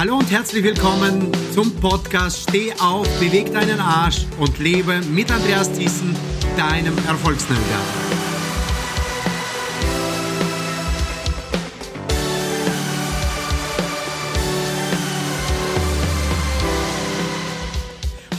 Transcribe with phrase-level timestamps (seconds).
[0.00, 5.70] Hallo und herzlich willkommen zum Podcast Steh auf, beweg deinen Arsch und lebe mit Andreas
[5.72, 6.16] Thiessen,
[6.56, 7.84] deinem Erfolgsnavigator.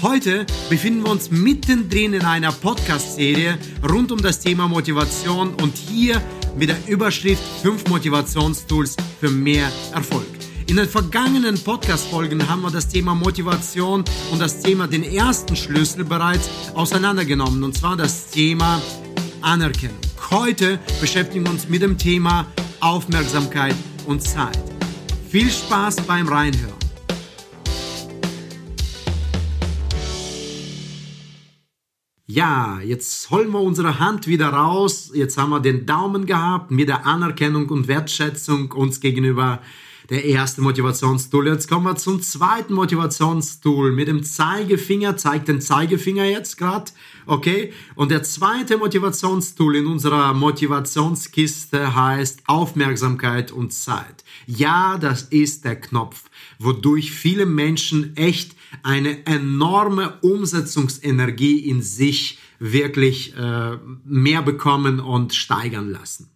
[0.02, 6.20] Heute befinden wir uns mittendrin in einer Podcast-Serie rund um das Thema Motivation und hier
[6.58, 10.41] mit der Überschrift 5 Motivationstools für mehr Erfolg.
[10.72, 16.06] In den vergangenen Podcast-Folgen haben wir das Thema Motivation und das Thema den ersten Schlüssel
[16.06, 18.82] bereits auseinandergenommen, und zwar das Thema
[19.42, 20.00] Anerkennung.
[20.30, 22.48] Heute beschäftigen wir uns mit dem Thema
[22.80, 23.76] Aufmerksamkeit
[24.08, 24.58] und Zeit.
[25.30, 26.80] Viel Spaß beim Reinhören.
[32.28, 35.12] Ja, jetzt holen wir unsere Hand wieder raus.
[35.14, 39.60] Jetzt haben wir den Daumen gehabt mit der Anerkennung und Wertschätzung uns gegenüber
[40.12, 41.48] der erste Motivationstool.
[41.48, 45.16] Jetzt kommen wir zum zweiten Motivationstool mit dem Zeigefinger.
[45.16, 46.92] Zeigt den Zeigefinger jetzt gerade.
[47.26, 47.72] Okay.
[47.96, 54.26] Und der zweite Motivationstool in unserer Motivationskiste heißt Aufmerksamkeit und Zeit.
[54.46, 56.26] Ja, das ist der Knopf,
[56.60, 65.90] wodurch viele Menschen echt eine enorme Umsetzungsenergie in sich wirklich äh, mehr bekommen und steigern
[65.90, 66.30] lassen.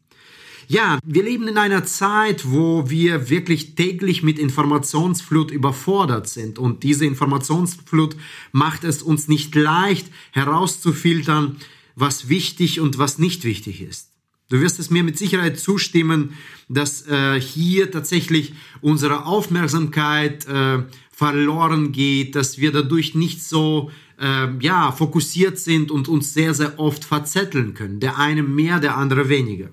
[0.68, 6.58] Ja, wir leben in einer Zeit, wo wir wirklich täglich mit Informationsflut überfordert sind.
[6.58, 8.16] Und diese Informationsflut
[8.52, 11.58] macht es uns nicht leicht herauszufiltern,
[11.96, 14.12] was wichtig und was nicht wichtig ist.
[14.50, 16.34] Du wirst es mir mit Sicherheit zustimmen,
[16.70, 24.48] dass äh, hier tatsächlich unsere Aufmerksamkeit äh, verloren geht, dass wir dadurch nicht so äh,
[24.60, 28.00] ja fokussiert sind und uns sehr sehr oft verzetteln können.
[28.00, 29.70] Der eine mehr, der andere weniger.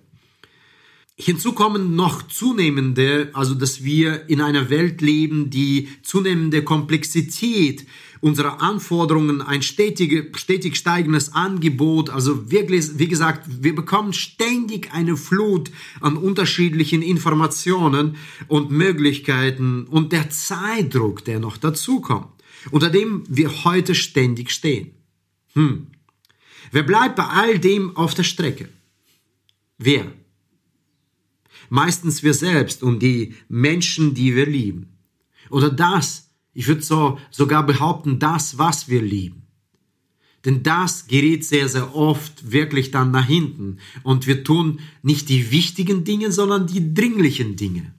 [1.25, 7.87] Hinzu kommen noch zunehmende, also dass wir in einer Welt leben, die zunehmende Komplexität
[8.21, 15.17] unserer Anforderungen, ein stetig, stetig steigendes Angebot, also wirklich, wie gesagt, wir bekommen ständig eine
[15.17, 15.71] Flut
[16.01, 22.33] an unterschiedlichen Informationen und Möglichkeiten und der Zeitdruck, der noch dazukommt,
[22.71, 24.93] unter dem wir heute ständig stehen.
[25.55, 25.89] Hm.
[26.71, 28.69] Wer bleibt bei all dem auf der Strecke?
[29.79, 30.13] Wer?
[31.73, 34.89] Meistens wir selbst und die Menschen, die wir lieben.
[35.49, 39.47] Oder das, ich würde so sogar behaupten, das, was wir lieben.
[40.45, 43.79] Denn das gerät sehr, sehr oft wirklich dann nach hinten.
[44.03, 47.95] Und wir tun nicht die wichtigen Dinge, sondern die dringlichen Dinge.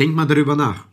[0.00, 0.84] Denk mal darüber nach.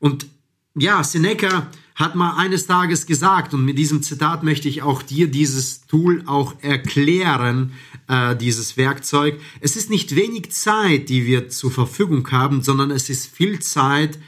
[0.00, 0.26] Und
[0.74, 1.70] ja, Seneca
[2.00, 6.22] hat mal eines Tages gesagt, und mit diesem Zitat möchte ich auch dir dieses Tool
[6.26, 7.72] auch erklären,
[8.08, 9.38] äh, dieses Werkzeug.
[9.60, 14.18] Es ist nicht wenig Zeit, die wir zur Verfügung haben, sondern es ist viel Zeit,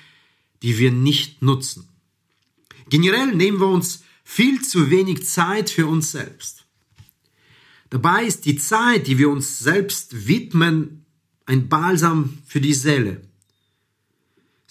[0.62, 1.88] die wir nicht nutzen.
[2.90, 6.66] Generell nehmen wir uns viel zu wenig Zeit für uns selbst.
[7.90, 11.04] Dabei ist die Zeit, die wir uns selbst widmen,
[11.46, 13.22] ein Balsam für die Seele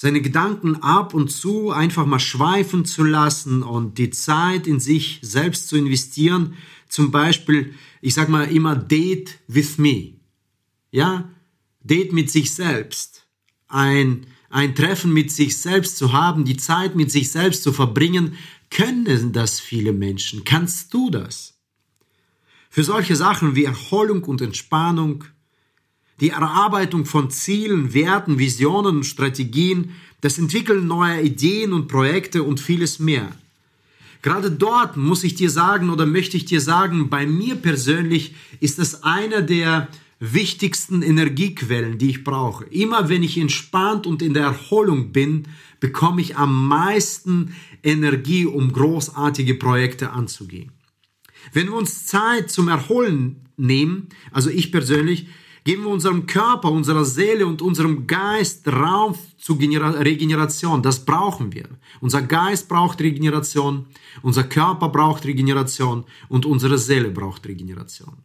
[0.02, 5.20] seine Gedanken ab und zu einfach mal schweifen zu lassen und die Zeit in sich
[5.22, 6.56] selbst zu investieren.
[6.90, 10.14] Zum Beispiel, ich sag mal immer Date with me.
[10.90, 11.30] Ja,
[11.84, 13.28] Date mit sich selbst.
[13.68, 18.34] Ein, ein Treffen mit sich selbst zu haben, die Zeit mit sich selbst zu verbringen,
[18.72, 20.44] können das viele Menschen.
[20.44, 21.60] Kannst du das?
[22.72, 25.26] Für solche Sachen wie Erholung und Entspannung,
[26.22, 32.60] die Erarbeitung von Zielen, Werten, Visionen und Strategien, das Entwickeln neuer Ideen und Projekte und
[32.60, 33.28] vieles mehr.
[34.22, 38.78] Gerade dort muss ich dir sagen oder möchte ich dir sagen, bei mir persönlich ist
[38.78, 39.88] das einer der
[40.20, 42.66] wichtigsten Energiequellen, die ich brauche.
[42.66, 45.48] Immer wenn ich entspannt und in der Erholung bin,
[45.80, 50.72] bekomme ich am meisten Energie, um großartige Projekte anzugehen.
[51.54, 55.26] Wenn wir uns Zeit zum Erholen nehmen, also ich persönlich,
[55.64, 60.82] Geben wir unserem Körper, unserer Seele und unserem Geist Raum zur Regeneration.
[60.82, 61.70] Das brauchen wir.
[62.00, 63.86] Unser Geist braucht Regeneration,
[64.24, 68.18] unser Körper braucht Regeneration und unsere Seele braucht Regeneration.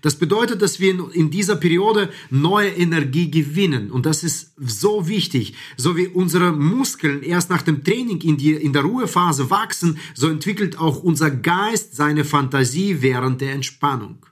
[0.00, 3.90] Das bedeutet, dass wir in dieser Periode neue Energie gewinnen.
[3.90, 5.54] Und das ist so wichtig.
[5.76, 10.28] So wie unsere Muskeln erst nach dem Training in, die, in der Ruhephase wachsen, so
[10.28, 14.24] entwickelt auch unser Geist seine Fantasie während der Entspannung.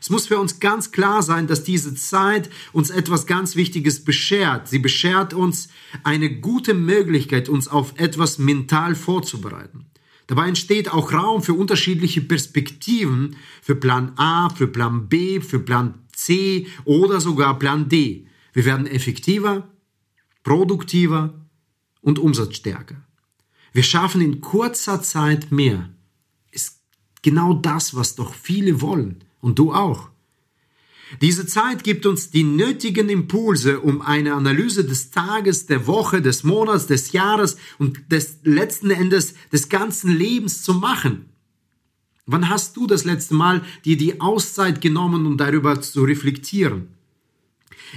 [0.00, 4.66] Es muss für uns ganz klar sein, dass diese Zeit uns etwas ganz Wichtiges beschert.
[4.66, 5.68] Sie beschert uns
[6.02, 9.86] eine gute Möglichkeit, uns auf etwas mental vorzubereiten.
[10.26, 15.94] Dabei entsteht auch Raum für unterschiedliche Perspektiven, für Plan A, für Plan B, für Plan
[16.12, 18.26] C oder sogar Plan D.
[18.52, 19.68] Wir werden effektiver,
[20.44, 21.34] produktiver
[22.00, 22.96] und umsatzstärker.
[23.72, 25.90] Wir schaffen in kurzer Zeit mehr.
[26.50, 26.80] Ist
[27.22, 29.24] genau das, was doch viele wollen.
[29.40, 30.10] Und du auch.
[31.20, 36.44] Diese Zeit gibt uns die nötigen Impulse, um eine Analyse des Tages, der Woche, des
[36.44, 41.26] Monats, des Jahres und des letzten Endes des ganzen Lebens zu machen.
[42.26, 46.88] Wann hast du das letzte Mal dir die Auszeit genommen, um darüber zu reflektieren?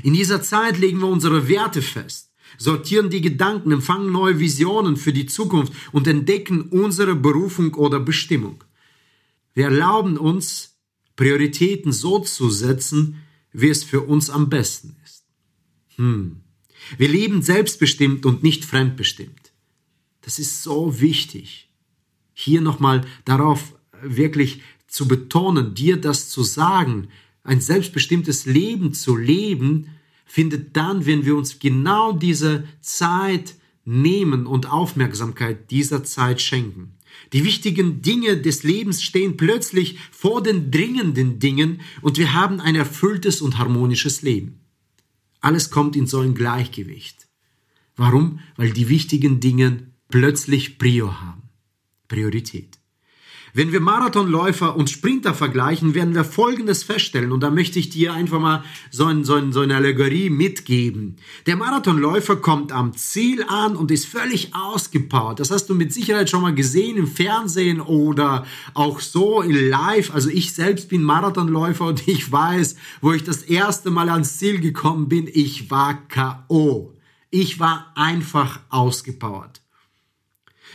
[0.01, 5.13] In dieser Zeit legen wir unsere Werte fest, sortieren die Gedanken, empfangen neue Visionen für
[5.13, 8.63] die Zukunft und entdecken unsere Berufung oder Bestimmung.
[9.53, 10.72] Wir erlauben uns,
[11.15, 15.23] Prioritäten so zu setzen, wie es für uns am besten ist.
[15.95, 16.41] Hm.
[16.97, 19.53] Wir leben selbstbestimmt und nicht fremdbestimmt.
[20.21, 21.69] Das ist so wichtig.
[22.33, 27.09] Hier nochmal darauf wirklich zu betonen, dir das zu sagen,
[27.43, 29.89] ein selbstbestimmtes Leben zu leben,
[30.25, 33.55] findet dann, wenn wir uns genau diese Zeit
[33.85, 36.95] nehmen und Aufmerksamkeit dieser Zeit schenken.
[37.31, 42.75] Die wichtigen Dinge des Lebens stehen plötzlich vor den dringenden Dingen und wir haben ein
[42.75, 44.59] erfülltes und harmonisches Leben.
[45.39, 47.27] Alles kommt in so ein Gleichgewicht.
[47.95, 48.39] Warum?
[48.55, 51.43] Weil die wichtigen Dinge plötzlich Prio haben.
[52.07, 52.79] Priorität.
[53.55, 57.31] Wenn wir Marathonläufer und Sprinter vergleichen, werden wir Folgendes feststellen.
[57.31, 61.17] Und da möchte ich dir einfach mal so, ein, so, ein, so eine Allegorie mitgeben.
[61.45, 65.39] Der Marathonläufer kommt am Ziel an und ist völlig ausgepowert.
[65.39, 70.11] Das hast du mit Sicherheit schon mal gesehen im Fernsehen oder auch so in Live.
[70.15, 74.61] Also ich selbst bin Marathonläufer und ich weiß, wo ich das erste Mal ans Ziel
[74.61, 76.95] gekommen bin, ich war K.O.
[77.29, 79.62] Ich war einfach ausgepowert.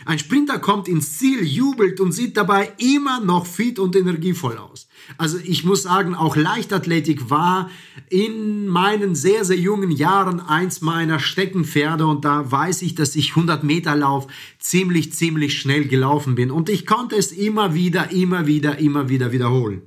[0.05, 4.87] Ein Sprinter kommt ins Ziel, jubelt und sieht dabei immer noch fit und energievoll aus.
[5.17, 7.69] Also ich muss sagen, auch Leichtathletik war
[8.09, 13.31] in meinen sehr, sehr jungen Jahren eins meiner Steckenpferde und da weiß ich, dass ich
[13.31, 14.27] 100 Meter Lauf
[14.59, 19.31] ziemlich, ziemlich schnell gelaufen bin und ich konnte es immer wieder, immer wieder, immer wieder
[19.31, 19.81] wiederholen.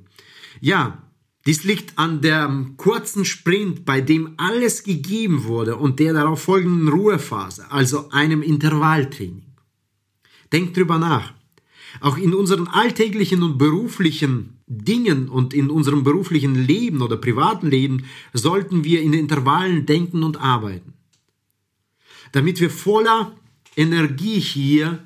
[0.61, 1.03] Ja,
[1.45, 6.87] dies liegt an der kurzen Sprint, bei dem alles gegeben wurde und der darauf folgenden
[6.87, 9.52] Ruhephase, also einem Intervalltraining.
[10.53, 11.33] Denk drüber nach.
[11.99, 18.05] Auch in unseren alltäglichen und beruflichen Dingen und in unserem beruflichen Leben oder privaten Leben
[18.33, 20.93] sollten wir in Intervallen denken und arbeiten.
[22.31, 23.35] Damit wir voller
[23.75, 25.03] Energie hier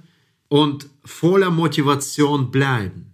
[0.50, 3.08] und voller Motivation bleiben.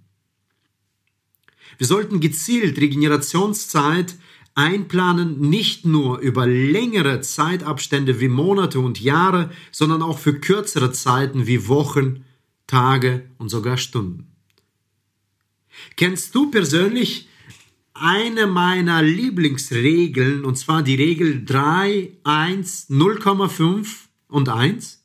[1.78, 4.16] Wir sollten gezielt Regenerationszeit
[4.56, 11.48] einplanen, nicht nur über längere Zeitabstände wie Monate und Jahre, sondern auch für kürzere Zeiten
[11.48, 12.24] wie Wochen,
[12.68, 14.28] Tage und sogar Stunden.
[15.96, 17.28] Kennst du persönlich
[17.94, 23.88] eine meiner Lieblingsregeln, und zwar die Regel 3, 1, 0,5
[24.28, 25.04] und 1?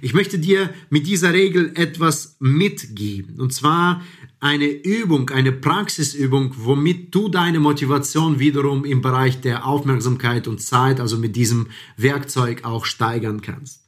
[0.00, 3.40] Ich möchte dir mit dieser Regel etwas mitgeben.
[3.40, 4.02] Und zwar
[4.44, 11.00] eine Übung, eine Praxisübung, womit du deine Motivation wiederum im Bereich der Aufmerksamkeit und Zeit,
[11.00, 13.80] also mit diesem Werkzeug auch steigern kannst.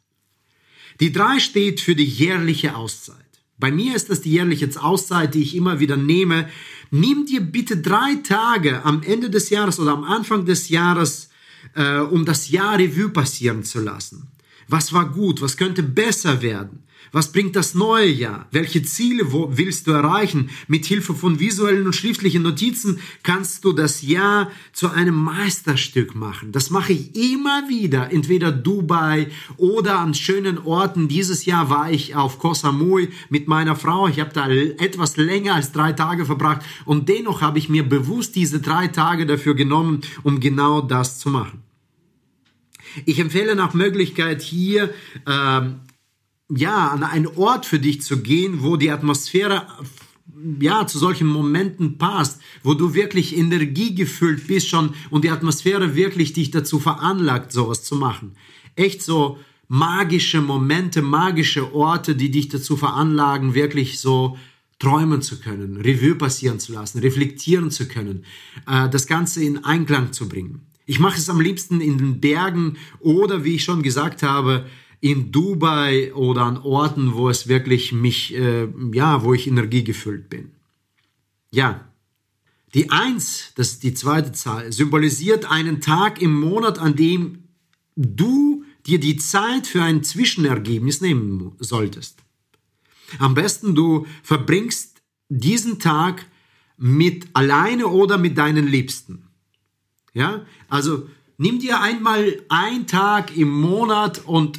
[0.98, 3.16] Die 3 steht für die jährliche Auszeit.
[3.58, 6.48] Bei mir ist das die jährliche Auszeit, die ich immer wieder nehme.
[6.90, 11.28] Nimm dir bitte drei Tage am Ende des Jahres oder am Anfang des Jahres,
[11.74, 14.28] äh, um das Jahr Revue passieren zu lassen.
[14.68, 15.42] Was war gut?
[15.42, 16.82] Was könnte besser werden?
[17.12, 18.48] Was bringt das neue Jahr?
[18.50, 20.50] Welche Ziele willst du erreichen?
[20.66, 26.50] Mit Hilfe von visuellen und schriftlichen Notizen kannst du das Jahr zu einem Meisterstück machen.
[26.50, 31.06] Das mache ich immer wieder, entweder Dubai oder an schönen Orten.
[31.06, 34.08] Dieses Jahr war ich auf Koh Samui mit meiner Frau.
[34.08, 38.34] Ich habe da etwas länger als drei Tage verbracht und dennoch habe ich mir bewusst
[38.34, 41.65] diese drei Tage dafür genommen, um genau das zu machen.
[43.04, 44.92] Ich empfehle nach Möglichkeit hier
[45.26, 45.80] ähm,
[46.48, 49.66] ja an einen Ort für dich zu gehen, wo die Atmosphäre
[50.60, 56.32] ja zu solchen Momenten passt, wo du wirklich energiegefüllt bist schon und die Atmosphäre wirklich
[56.32, 58.36] dich dazu veranlagt, sowas zu machen.
[58.74, 59.38] Echt so
[59.68, 64.36] magische Momente, magische Orte, die dich dazu veranlagen, wirklich so
[64.78, 68.24] träumen zu können, Revue passieren zu lassen, reflektieren zu können,
[68.68, 70.66] äh, das Ganze in Einklang zu bringen.
[70.86, 74.66] Ich mache es am liebsten in den Bergen oder, wie ich schon gesagt habe,
[75.00, 80.52] in Dubai oder an Orten, wo es wirklich mich, äh, ja, wo ich energiegefüllt bin.
[81.50, 81.92] Ja,
[82.74, 87.44] die Eins, das ist die zweite Zahl, symbolisiert einen Tag im Monat, an dem
[87.96, 92.22] du dir die Zeit für ein Zwischenergebnis nehmen solltest.
[93.18, 96.26] Am besten du verbringst diesen Tag
[96.76, 99.25] mit alleine oder mit deinen Liebsten.
[100.16, 104.58] Ja, also nimm dir einmal einen Tag im Monat und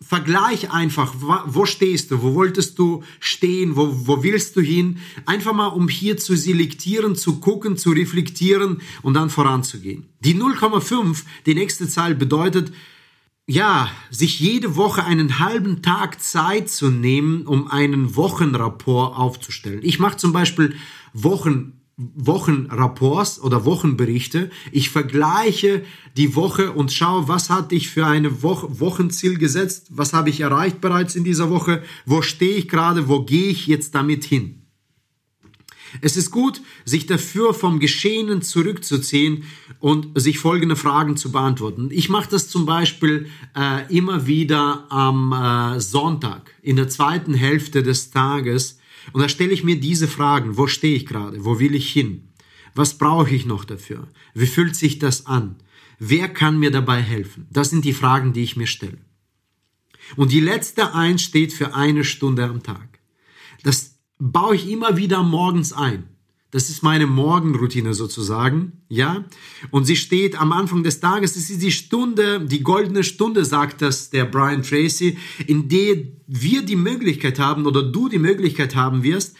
[0.00, 5.54] vergleich einfach, wo stehst du, wo wolltest du stehen, wo, wo willst du hin, einfach
[5.54, 10.06] mal um hier zu selektieren, zu gucken, zu reflektieren und dann voranzugehen.
[10.20, 12.72] Die 0,5, die nächste Zahl bedeutet,
[13.48, 19.80] ja, sich jede Woche einen halben Tag Zeit zu nehmen, um einen Wochenrapport aufzustellen.
[19.82, 20.76] Ich mache zum Beispiel
[21.12, 21.81] Wochen
[22.14, 24.50] Wochenrapports oder Wochenberichte.
[24.70, 25.82] Ich vergleiche
[26.16, 30.40] die Woche und schaue, was hatte ich für eine Woche, Wochenziel gesetzt, was habe ich
[30.40, 34.62] erreicht bereits in dieser Woche, wo stehe ich gerade, wo gehe ich jetzt damit hin.
[36.00, 39.44] Es ist gut, sich dafür vom Geschehenen zurückzuziehen
[39.78, 41.88] und sich folgende Fragen zu beantworten.
[41.90, 47.82] Ich mache das zum Beispiel äh, immer wieder am äh, Sonntag in der zweiten Hälfte
[47.82, 48.78] des Tages
[49.12, 50.56] und da stelle ich mir diese Fragen.
[50.56, 51.44] Wo stehe ich gerade?
[51.44, 52.28] Wo will ich hin?
[52.74, 54.08] Was brauche ich noch dafür?
[54.34, 55.56] Wie fühlt sich das an?
[55.98, 57.46] Wer kann mir dabei helfen?
[57.50, 58.98] Das sind die Fragen, die ich mir stelle.
[60.16, 63.00] Und die letzte eins steht für eine Stunde am Tag.
[63.62, 66.08] Das baue ich immer wieder morgens ein.
[66.52, 69.24] Das ist meine Morgenroutine sozusagen, ja.
[69.70, 71.32] Und sie steht am Anfang des Tages.
[71.32, 75.16] Das ist die Stunde, die goldene Stunde, sagt das der Brian Tracy,
[75.46, 79.34] in der wir die Möglichkeit haben oder du die Möglichkeit haben wirst,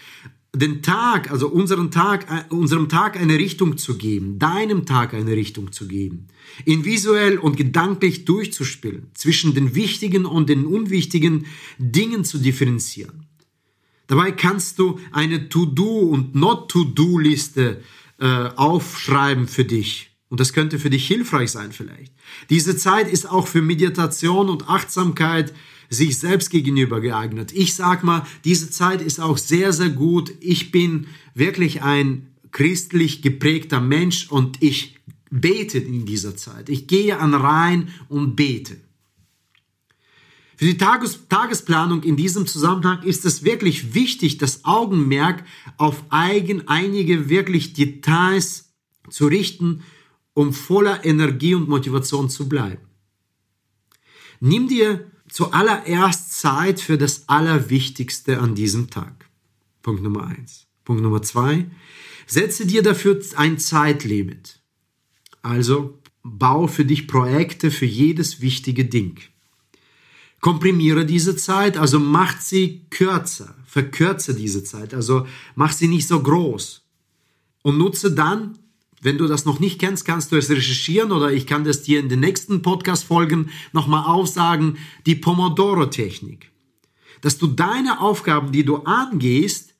[0.57, 5.33] den Tag, also unseren Tag, äh, unserem Tag eine Richtung zu geben, deinem Tag eine
[5.33, 6.29] Richtung zu geben,
[6.65, 11.45] ihn visuell und gedanklich durchzuspielen, zwischen den wichtigen und den unwichtigen
[11.79, 13.27] Dingen zu differenzieren.
[14.07, 17.83] Dabei kannst du eine To-Do und Not-To-Do-Liste
[18.19, 18.25] äh,
[18.57, 20.11] aufschreiben für dich.
[20.29, 22.13] Und das könnte für dich hilfreich sein vielleicht.
[22.49, 25.53] Diese Zeit ist auch für Meditation und Achtsamkeit
[25.91, 27.53] sich selbst gegenüber geeignet.
[27.53, 30.33] Ich sag mal, diese Zeit ist auch sehr, sehr gut.
[30.41, 34.99] Ich bin wirklich ein christlich geprägter Mensch und ich
[35.31, 36.69] bete in dieser Zeit.
[36.69, 38.77] Ich gehe an Rhein und bete.
[40.63, 45.43] Für die Tages Tagesplanung in diesem Zusammenhang ist es wirklich wichtig, das Augenmerk
[45.77, 48.73] auf eigen, einige wirklich Details
[49.11, 49.83] zu richten,
[50.35, 52.87] um voller Energie und Motivation zu bleiben.
[54.39, 59.29] Nimm dir zuallererst Zeit für das Allerwichtigste an diesem Tag.
[59.83, 60.69] Punkt Nummer eins.
[60.85, 61.69] Punkt Nummer zwei.
[62.29, 64.63] Setze dir dafür ein Zeitlimit.
[65.43, 69.19] Also bau für dich Projekte für jedes wichtige Ding.
[70.43, 76.21] Komprimiere diese Zeit, also mach sie kürzer, verkürze diese Zeit, also mach sie nicht so
[76.21, 76.83] groß.
[77.63, 78.59] Und nutze dann,
[79.01, 82.01] wenn du das noch nicht kennst, kannst du es recherchieren oder ich kann das dir
[82.01, 86.51] in den nächsten Podcast-Folgen nochmal aufsagen, die Pomodoro-Technik.
[87.21, 89.72] Dass du deine Aufgaben, die du angehst,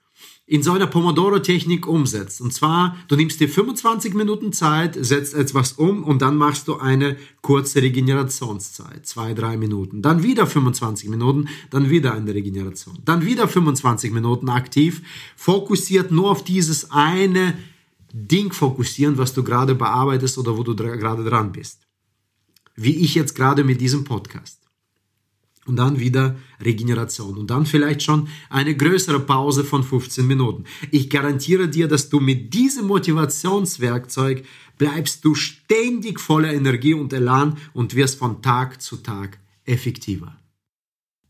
[0.53, 2.43] in so einer Pomodoro-Technik umsetzt.
[2.43, 6.77] Und zwar, du nimmst dir 25 Minuten Zeit, setzt etwas um und dann machst du
[6.77, 10.03] eine kurze Regenerationszeit, zwei, drei Minuten.
[10.03, 12.99] Dann wieder 25 Minuten, dann wieder eine Regeneration.
[13.03, 15.01] Dann wieder 25 Minuten aktiv,
[15.37, 17.57] fokussiert nur auf dieses eine
[18.13, 21.81] Ding fokussieren, was du gerade bearbeitest oder wo du gerade dran bist.
[22.77, 24.62] Wie ich jetzt gerade mit diesem Podcast
[25.67, 30.65] und dann wieder Regeneration und dann vielleicht schon eine größere Pause von 15 Minuten.
[30.91, 34.45] Ich garantiere dir, dass du mit diesem Motivationswerkzeug
[34.79, 40.37] bleibst du ständig voller Energie und Elan und wirst von Tag zu Tag effektiver.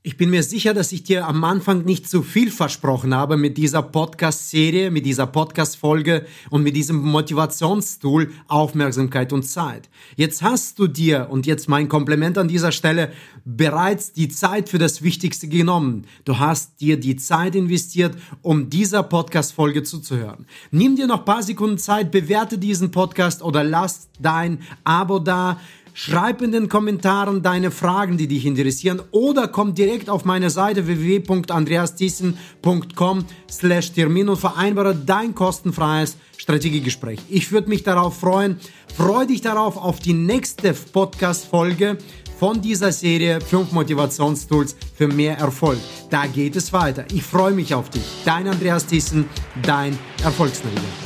[0.05, 3.57] Ich bin mir sicher, dass ich dir am Anfang nicht zu viel versprochen habe mit
[3.57, 9.89] dieser Podcast-Serie, mit dieser Podcast-Folge und mit diesem Motivationstool Aufmerksamkeit und Zeit.
[10.17, 13.13] Jetzt hast du dir, und jetzt mein Kompliment an dieser Stelle,
[13.45, 16.05] bereits die Zeit für das Wichtigste genommen.
[16.25, 20.47] Du hast dir die Zeit investiert, um dieser Podcast-Folge zuzuhören.
[20.73, 25.61] Nimm dir noch paar Sekunden Zeit, bewerte diesen Podcast oder lass dein Abo da.
[25.95, 30.87] Schreib in den Kommentaren deine Fragen, die dich interessieren oder komm direkt auf meine Seite
[30.87, 37.21] www.andreasthiessen.com slash Termin und vereinbare dein kostenfreies Strategiegespräch.
[37.29, 38.57] Ich würde mich darauf freuen.
[38.97, 41.99] Freue dich darauf auf die nächste Podcast-Folge
[42.39, 45.79] von dieser Serie 5 Motivationstools für mehr Erfolg.
[46.11, 47.05] Da geht es weiter.
[47.13, 48.03] Ich freue mich auf dich.
[48.25, 49.27] Dein Andreas Thyssen,
[49.63, 51.02] dein Erfolgsnavigator.